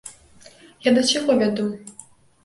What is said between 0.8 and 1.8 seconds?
Я да чаго вяду.